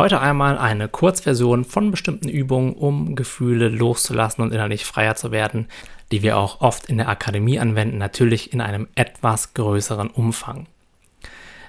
Heute 0.00 0.22
einmal 0.22 0.56
eine 0.56 0.88
Kurzversion 0.88 1.66
von 1.66 1.90
bestimmten 1.90 2.30
Übungen, 2.30 2.72
um 2.72 3.16
Gefühle 3.16 3.68
loszulassen 3.68 4.42
und 4.42 4.50
innerlich 4.50 4.86
freier 4.86 5.14
zu 5.14 5.30
werden, 5.30 5.68
die 6.10 6.22
wir 6.22 6.38
auch 6.38 6.62
oft 6.62 6.86
in 6.86 6.96
der 6.96 7.10
Akademie 7.10 7.58
anwenden, 7.58 7.98
natürlich 7.98 8.54
in 8.54 8.62
einem 8.62 8.88
etwas 8.94 9.52
größeren 9.52 10.08
Umfang. 10.08 10.68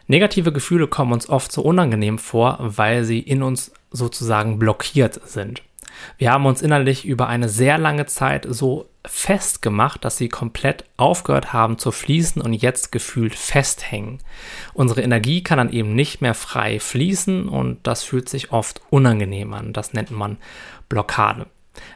Negative 0.07 0.53
Gefühle 0.53 0.87
kommen 0.87 1.11
uns 1.11 1.27
oft 1.27 1.51
so 1.51 1.61
unangenehm 1.61 2.17
vor, 2.17 2.55
weil 2.61 3.03
sie 3.03 3.19
in 3.19 3.43
uns 3.43 3.73
sozusagen 3.91 4.59
blockiert 4.59 5.27
sind. 5.27 5.61
Wir 6.17 6.31
haben 6.31 6.45
uns 6.45 6.61
innerlich 6.61 7.05
über 7.05 7.27
eine 7.27 7.49
sehr 7.49 7.77
lange 7.77 8.05
Zeit 8.05 8.45
so 8.49 8.89
festgemacht, 9.05 10.05
dass 10.05 10.17
sie 10.17 10.29
komplett 10.29 10.85
aufgehört 10.97 11.53
haben 11.53 11.77
zu 11.77 11.91
fließen 11.91 12.41
und 12.41 12.53
jetzt 12.53 12.91
gefühlt 12.91 13.35
festhängen. 13.35 14.19
Unsere 14.73 15.01
Energie 15.01 15.43
kann 15.43 15.57
dann 15.57 15.71
eben 15.71 15.95
nicht 15.95 16.21
mehr 16.21 16.35
frei 16.35 16.79
fließen 16.79 17.49
und 17.49 17.79
das 17.83 18.03
fühlt 18.03 18.29
sich 18.29 18.51
oft 18.51 18.81
unangenehm 18.89 19.53
an. 19.53 19.73
Das 19.73 19.93
nennt 19.93 20.11
man 20.11 20.37
Blockade. 20.89 21.47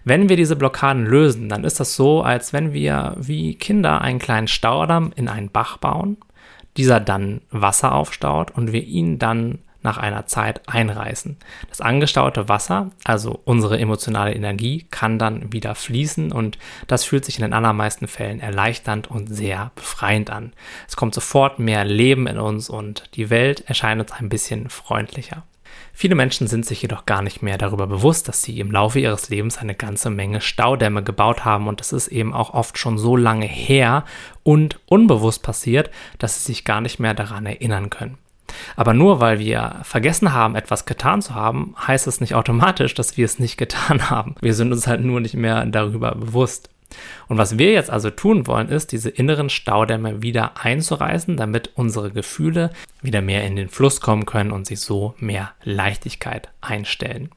Wenn 0.04 0.30
wir 0.30 0.38
diese 0.38 0.56
Blockaden 0.56 1.06
lösen, 1.06 1.50
dann 1.50 1.64
ist 1.64 1.80
das 1.80 1.96
so, 1.96 2.22
als 2.22 2.54
wenn 2.54 2.74
wir 2.74 3.16
wie 3.18 3.56
Kinder 3.56 4.02
einen 4.02 4.20
kleinen 4.20 4.48
Staudamm 4.48 5.12
in 5.16 5.28
einen 5.28 5.50
Bach 5.50 5.78
bauen, 5.78 6.18
dieser 6.78 7.00
dann 7.00 7.42
Wasser 7.52 7.94
aufstaut 7.94 8.52
und 8.52 8.72
wir 8.72 8.84
ihn 8.84 9.20
dann 9.20 9.60
nach 9.86 9.98
einer 9.98 10.26
Zeit 10.26 10.68
einreißen. 10.68 11.38
Das 11.70 11.80
angestaute 11.80 12.50
Wasser, 12.50 12.92
also 13.06 13.40
unsere 13.46 13.80
emotionale 13.80 14.34
Energie, 14.34 14.86
kann 14.92 15.18
dann 15.18 15.54
wieder 15.54 15.76
fließen 15.76 16.34
und 16.34 16.58
das 16.88 17.06
fühlt 17.06 17.24
sich 17.24 17.38
in 17.38 17.44
den 17.44 17.54
allermeisten 17.54 18.08
Fällen 18.08 18.42
erleichternd 18.42 19.10
und 19.10 19.28
sehr 19.28 19.72
befreiend 19.76 20.30
an. 20.30 20.52
Es 20.88 20.98
kommt 20.98 21.16
sofort 21.16 21.60
mehr 21.60 21.86
Leben 21.86 22.28
in 22.28 22.40
uns 22.40 22.70
und 22.70 23.16
die 23.16 23.30
Welt 23.30 23.64
erscheint 23.68 24.02
uns 24.02 24.12
ein 24.12 24.28
bisschen 24.28 24.70
freundlicher. 24.70 25.44
Viele 25.94 26.16
Menschen 26.16 26.48
sind 26.48 26.66
sich 26.66 26.82
jedoch 26.82 27.06
gar 27.06 27.22
nicht 27.22 27.42
mehr 27.42 27.58
darüber 27.58 27.88
bewusst, 27.88 28.28
dass 28.28 28.42
sie 28.42 28.60
im 28.60 28.72
Laufe 28.72 29.00
ihres 29.00 29.30
Lebens 29.30 29.58
eine 29.58 29.76
ganze 29.76 30.10
Menge 30.10 30.42
Staudämme 30.42 31.04
gebaut 31.04 31.46
haben 31.46 31.70
und 31.70 31.80
es 31.80 31.94
ist 31.94 32.10
eben 32.10 32.34
auch 32.34 32.54
oft 32.54 32.78
schon 32.78 32.98
so 32.98 33.16
lange 33.16 33.46
her 33.46 34.04
und 34.44 34.80
unbewusst 34.88 35.42
passiert, 35.42 35.90
dass 36.18 36.36
sie 36.36 36.52
sich 36.52 36.66
gar 36.66 36.82
nicht 36.82 37.00
mehr 37.00 37.14
daran 37.14 37.46
erinnern 37.46 37.90
können. 37.90 38.18
Aber 38.76 38.94
nur 38.94 39.20
weil 39.20 39.40
wir 39.40 39.82
vergessen 39.84 40.34
haben, 40.34 40.56
etwas 40.56 40.86
getan 40.86 41.22
zu 41.22 41.36
haben, 41.36 41.76
heißt 41.88 42.08
es 42.08 42.22
nicht 42.22 42.36
automatisch, 42.36 42.94
dass 42.94 43.18
wir 43.18 43.26
es 43.26 43.40
nicht 43.40 43.58
getan 43.58 44.10
haben. 44.10 44.36
Wir 44.42 44.54
sind 44.54 44.72
uns 44.72 44.88
halt 44.88 45.04
nur 45.04 45.20
nicht 45.20 45.36
mehr 45.36 45.66
darüber 45.66 46.16
bewusst. 46.16 46.70
Und 47.28 47.38
was 47.38 47.58
wir 47.58 47.72
jetzt 47.72 47.90
also 47.90 48.10
tun 48.10 48.48
wollen, 48.48 48.70
ist, 48.70 48.92
diese 48.92 49.10
inneren 49.10 49.50
Staudämme 49.50 50.22
wieder 50.22 50.64
einzureißen, 50.64 51.36
damit 51.36 51.72
unsere 51.76 52.12
Gefühle 52.12 52.72
wieder 53.02 53.22
mehr 53.22 53.46
in 53.46 53.56
den 53.56 53.70
Fluss 53.70 54.02
kommen 54.02 54.26
können 54.26 54.52
und 54.52 54.68
sich 54.68 54.80
so 54.80 55.16
mehr 55.18 55.52
Leichtigkeit 55.64 56.50
einstellen. 56.62 57.30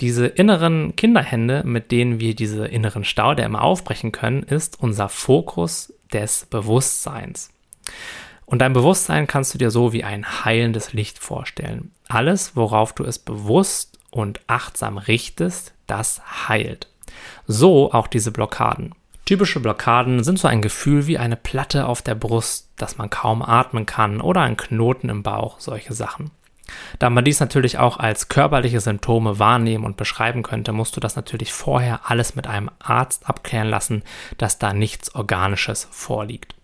Diese 0.00 0.26
inneren 0.26 0.94
Kinderhände, 0.94 1.62
mit 1.64 1.90
denen 1.90 2.20
wir 2.20 2.34
diese 2.34 2.66
inneren 2.66 3.04
Staudämme 3.04 3.60
aufbrechen 3.60 4.12
können, 4.12 4.42
ist 4.42 4.78
unser 4.80 5.08
Fokus 5.08 5.92
des 6.12 6.46
Bewusstseins. 6.46 7.50
Und 8.46 8.60
dein 8.60 8.72
Bewusstsein 8.72 9.26
kannst 9.26 9.52
du 9.52 9.58
dir 9.58 9.70
so 9.70 9.92
wie 9.92 10.04
ein 10.04 10.44
heilendes 10.44 10.92
Licht 10.92 11.18
vorstellen. 11.18 11.90
Alles, 12.08 12.54
worauf 12.54 12.92
du 12.92 13.04
es 13.04 13.18
bewusst 13.18 13.98
und 14.10 14.40
achtsam 14.46 14.98
richtest, 14.98 15.74
das 15.86 16.22
heilt. 16.48 16.88
So 17.46 17.92
auch 17.92 18.06
diese 18.06 18.30
Blockaden. 18.30 18.94
Typische 19.24 19.58
Blockaden 19.58 20.22
sind 20.22 20.38
so 20.38 20.46
ein 20.46 20.62
Gefühl 20.62 21.08
wie 21.08 21.18
eine 21.18 21.36
Platte 21.36 21.86
auf 21.86 22.00
der 22.00 22.14
Brust, 22.14 22.70
dass 22.76 22.96
man 22.96 23.10
kaum 23.10 23.42
atmen 23.42 23.84
kann 23.84 24.20
oder 24.20 24.42
ein 24.42 24.56
Knoten 24.56 25.08
im 25.08 25.24
Bauch, 25.24 25.58
solche 25.58 25.94
Sachen. 25.94 26.30
Da 26.98 27.10
man 27.10 27.24
dies 27.24 27.40
natürlich 27.40 27.78
auch 27.78 27.98
als 27.98 28.28
körperliche 28.28 28.80
Symptome 28.80 29.38
wahrnehmen 29.40 29.84
und 29.84 29.96
beschreiben 29.96 30.42
könnte, 30.42 30.72
musst 30.72 30.96
du 30.96 31.00
das 31.00 31.16
natürlich 31.16 31.52
vorher 31.52 32.08
alles 32.10 32.36
mit 32.36 32.46
einem 32.46 32.70
Arzt 32.78 33.28
abklären 33.28 33.68
lassen, 33.68 34.02
dass 34.38 34.58
da 34.58 34.72
nichts 34.72 35.14
Organisches 35.14 35.88
vorliegt. 35.90 36.54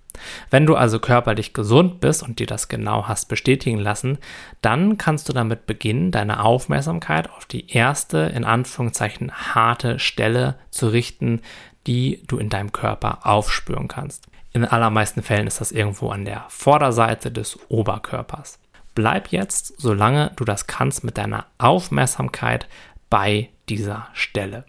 Wenn 0.51 0.67
du 0.67 0.77
also 0.77 0.99
körperlich 0.99 1.53
gesund 1.53 2.01
bist 2.01 2.23
und 2.23 2.39
dir 2.39 2.47
das 2.47 2.69
genau 2.69 3.09
hast 3.09 3.29
bestätigen 3.29 3.79
lassen, 3.79 4.19
dann 4.61 4.99
kannst 4.99 5.29
du 5.29 5.33
damit 5.33 5.67
beginnen, 5.67 6.11
deine 6.11 6.45
Aufmerksamkeit 6.45 7.31
auf 7.31 7.47
die 7.47 7.71
erste, 7.71 8.19
in 8.19 8.45
Anführungszeichen, 8.45 9.33
harte 9.33 9.99
Stelle 9.99 10.57
zu 10.71 10.89
richten, 10.89 11.41
die 11.87 12.23
du 12.27 12.39
in 12.39 12.49
deinem 12.49 12.73
Körper 12.73 13.27
aufspüren 13.27 13.89
kannst. 13.89 14.27
In 14.53 14.65
allermeisten 14.65 15.23
Fällen 15.23 15.47
ist 15.47 15.61
das 15.61 15.73
irgendwo 15.73 16.11
an 16.11 16.25
der 16.25 16.45
Vorderseite 16.49 17.31
des 17.31 17.59
Oberkörpers. 17.69 18.59
Bleib 18.95 19.29
jetzt, 19.29 19.81
solange 19.81 20.33
du 20.37 20.45
das 20.45 20.67
kannst, 20.67 21.03
mit 21.03 21.17
deiner 21.17 21.47
Aufmerksamkeit 21.57 22.69
bei 23.09 23.49
dieser 23.69 24.09
Stelle. 24.13 24.67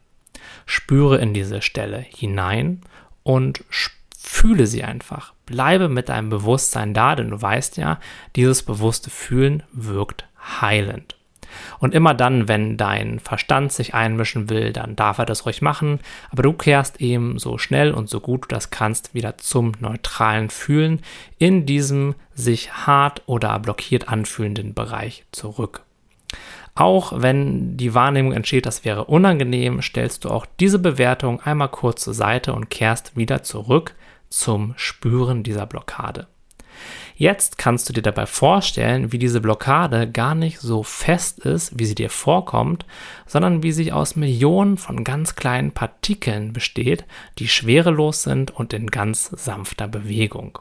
Spüre 0.66 1.18
in 1.18 1.34
diese 1.34 1.62
Stelle 1.62 1.98
hinein 1.98 2.82
und 3.24 3.66
spüre 3.70 4.04
Fühle 4.26 4.68
sie 4.68 4.84
einfach. 4.84 5.33
Bleibe 5.46 5.90
mit 5.90 6.10
deinem 6.10 6.30
Bewusstsein 6.30 6.94
da, 6.94 7.16
denn 7.16 7.30
du 7.30 7.42
weißt 7.42 7.78
ja, 7.78 8.00
dieses 8.36 8.64
bewusste 8.64 9.10
Fühlen 9.10 9.64
wirkt 9.72 10.26
heilend. 10.62 11.16
Und 11.80 11.94
immer 11.94 12.14
dann, 12.14 12.48
wenn 12.48 12.78
dein 12.78 13.20
Verstand 13.20 13.72
sich 13.72 13.94
einmischen 13.94 14.50
will, 14.50 14.74
dann 14.74 14.96
darf 14.96 15.18
er 15.18 15.26
das 15.26 15.46
ruhig 15.46 15.62
machen, 15.62 16.00
aber 16.32 16.44
du 16.44 16.54
kehrst 16.54 17.02
eben 17.02 17.38
so 17.40 17.58
schnell 17.58 17.92
und 17.92 18.10
so 18.10 18.20
gut 18.20 18.46
du 18.46 18.48
das 18.50 18.70
kannst 18.70 19.14
wieder 19.14 19.38
zum 19.38 19.74
neutralen 19.80 20.50
Fühlen 20.50 21.02
in 21.38 21.66
diesem 21.66 22.16
sich 22.34 22.74
hart 22.74 23.22
oder 23.26 23.60
blockiert 23.60 24.08
anfühlenden 24.08 24.74
Bereich 24.74 25.26
zurück. 25.32 25.82
Auch 26.76 27.14
wenn 27.16 27.78
die 27.78 27.94
Wahrnehmung 27.94 28.32
entsteht, 28.32 28.66
das 28.66 28.84
wäre 28.84 29.06
unangenehm, 29.06 29.84
stellst 29.84 30.26
du 30.26 30.30
auch 30.30 30.48
diese 30.60 30.80
Bewertung 30.80 31.40
einmal 31.40 31.70
kurz 31.70 32.04
zur 32.04 32.16
Seite 32.16 32.54
und 32.54 32.72
kehrst 32.72 33.16
wieder 33.16 33.44
zurück 33.44 33.94
zum 34.34 34.74
Spüren 34.78 35.44
dieser 35.44 35.68
Blockade. 35.68 36.28
Jetzt 37.16 37.60
kannst 37.60 37.88
du 37.88 37.94
dir 37.94 38.02
dabei 38.02 38.26
vorstellen, 38.26 39.12
wie 39.12 39.20
diese 39.20 39.40
Blockade 39.40 40.10
gar 40.10 40.34
nicht 40.34 40.60
so 40.60 40.82
fest 40.82 41.40
ist, 41.40 41.78
wie 41.78 41.86
sie 41.86 41.94
dir 41.94 42.10
vorkommt, 42.10 42.86
sondern 43.28 43.62
wie 43.62 43.72
sie 43.72 43.92
aus 43.92 44.16
Millionen 44.16 44.78
von 44.78 45.04
ganz 45.04 45.36
kleinen 45.36 45.72
Partikeln 45.72 46.52
besteht, 46.52 47.06
die 47.38 47.48
schwerelos 47.48 48.24
sind 48.24 48.50
und 48.50 48.74
in 48.74 48.88
ganz 48.88 49.26
sanfter 49.26 49.88
Bewegung. 49.88 50.58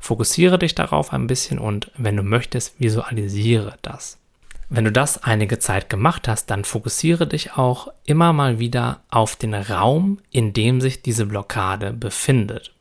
Fokussiere 0.00 0.58
dich 0.58 0.74
darauf 0.74 1.12
ein 1.12 1.28
bisschen 1.28 1.60
und 1.60 1.92
wenn 1.96 2.16
du 2.16 2.24
möchtest, 2.24 2.80
visualisiere 2.80 3.76
das. 3.82 4.18
Wenn 4.68 4.84
du 4.84 4.92
das 4.92 5.22
einige 5.22 5.60
Zeit 5.60 5.88
gemacht 5.88 6.28
hast, 6.28 6.46
dann 6.46 6.64
fokussiere 6.64 7.26
dich 7.26 7.52
auch 7.54 7.88
immer 8.04 8.32
mal 8.32 8.58
wieder 8.58 9.00
auf 9.08 9.36
den 9.36 9.54
Raum, 9.54 10.18
in 10.30 10.52
dem 10.52 10.80
sich 10.80 11.00
diese 11.00 11.24
Blockade 11.24 11.92
befindet. 11.92 12.74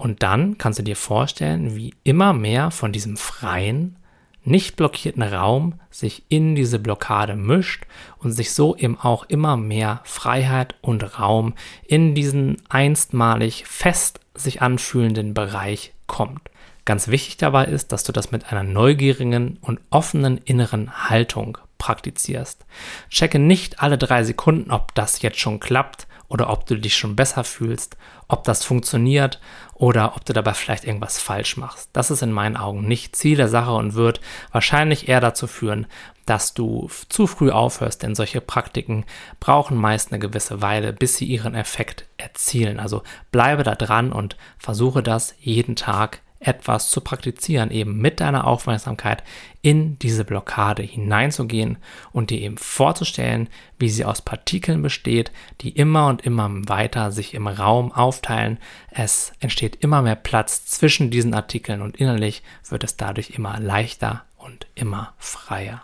Und 0.00 0.22
dann 0.22 0.56
kannst 0.56 0.78
du 0.78 0.82
dir 0.82 0.96
vorstellen, 0.96 1.76
wie 1.76 1.92
immer 2.04 2.32
mehr 2.32 2.70
von 2.70 2.90
diesem 2.90 3.18
freien, 3.18 3.98
nicht 4.42 4.76
blockierten 4.76 5.22
Raum 5.22 5.74
sich 5.90 6.24
in 6.30 6.54
diese 6.54 6.78
Blockade 6.78 7.36
mischt 7.36 7.84
und 8.16 8.32
sich 8.32 8.54
so 8.54 8.74
eben 8.74 8.98
auch 8.98 9.24
immer 9.24 9.58
mehr 9.58 10.00
Freiheit 10.04 10.74
und 10.80 11.20
Raum 11.20 11.52
in 11.86 12.14
diesen 12.14 12.56
einstmalig 12.70 13.66
fest 13.66 14.20
sich 14.34 14.62
anfühlenden 14.62 15.34
Bereich 15.34 15.92
kommt. 16.06 16.48
Ganz 16.86 17.08
wichtig 17.08 17.36
dabei 17.36 17.66
ist, 17.66 17.92
dass 17.92 18.02
du 18.02 18.10
das 18.12 18.32
mit 18.32 18.50
einer 18.50 18.62
neugierigen 18.62 19.58
und 19.60 19.80
offenen 19.90 20.38
inneren 20.38 21.10
Haltung 21.10 21.58
praktizierst. 21.76 22.64
Checke 23.10 23.38
nicht 23.38 23.82
alle 23.82 23.98
drei 23.98 24.24
Sekunden, 24.24 24.70
ob 24.70 24.94
das 24.94 25.20
jetzt 25.20 25.40
schon 25.40 25.60
klappt 25.60 26.06
oder 26.30 26.48
ob 26.48 26.64
du 26.64 26.76
dich 26.76 26.96
schon 26.96 27.16
besser 27.16 27.44
fühlst, 27.44 27.96
ob 28.28 28.44
das 28.44 28.64
funktioniert 28.64 29.40
oder 29.74 30.16
ob 30.16 30.24
du 30.24 30.32
dabei 30.32 30.54
vielleicht 30.54 30.84
irgendwas 30.84 31.18
falsch 31.18 31.56
machst. 31.56 31.90
Das 31.92 32.10
ist 32.10 32.22
in 32.22 32.32
meinen 32.32 32.56
Augen 32.56 32.86
nicht 32.86 33.16
Ziel 33.16 33.36
der 33.36 33.48
Sache 33.48 33.72
und 33.72 33.94
wird 33.94 34.20
wahrscheinlich 34.52 35.08
eher 35.08 35.20
dazu 35.20 35.48
führen, 35.48 35.86
dass 36.26 36.54
du 36.54 36.88
zu 37.08 37.26
früh 37.26 37.50
aufhörst, 37.50 38.04
denn 38.04 38.14
solche 38.14 38.40
Praktiken 38.40 39.04
brauchen 39.40 39.76
meist 39.76 40.12
eine 40.12 40.20
gewisse 40.20 40.62
Weile, 40.62 40.92
bis 40.92 41.16
sie 41.16 41.24
ihren 41.24 41.56
Effekt 41.56 42.06
erzielen. 42.16 42.78
Also 42.78 43.02
bleibe 43.32 43.64
da 43.64 43.74
dran 43.74 44.12
und 44.12 44.36
versuche 44.56 45.02
das 45.02 45.34
jeden 45.40 45.74
Tag 45.74 46.20
etwas 46.40 46.90
zu 46.90 47.02
praktizieren, 47.02 47.70
eben 47.70 47.98
mit 47.98 48.20
deiner 48.20 48.46
Aufmerksamkeit 48.46 49.22
in 49.60 49.98
diese 49.98 50.24
Blockade 50.24 50.82
hineinzugehen 50.82 51.76
und 52.12 52.30
dir 52.30 52.40
eben 52.40 52.56
vorzustellen, 52.56 53.48
wie 53.78 53.90
sie 53.90 54.06
aus 54.06 54.22
Partikeln 54.22 54.80
besteht, 54.80 55.30
die 55.60 55.70
immer 55.70 56.06
und 56.06 56.22
immer 56.22 56.50
weiter 56.50 57.12
sich 57.12 57.34
im 57.34 57.46
Raum 57.46 57.92
aufteilen. 57.92 58.58
Es 58.90 59.32
entsteht 59.40 59.76
immer 59.76 60.00
mehr 60.00 60.16
Platz 60.16 60.64
zwischen 60.64 61.10
diesen 61.10 61.34
Artikeln 61.34 61.82
und 61.82 61.96
innerlich 61.98 62.42
wird 62.68 62.84
es 62.84 62.96
dadurch 62.96 63.30
immer 63.30 63.60
leichter 63.60 64.24
und 64.38 64.66
immer 64.74 65.12
freier. 65.18 65.82